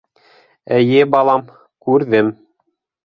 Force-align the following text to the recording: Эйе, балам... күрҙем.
Эйе, 0.77 1.03
балам... 1.15 1.45
күрҙем. 1.89 2.33